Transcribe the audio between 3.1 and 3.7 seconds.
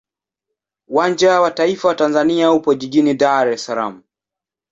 Dar es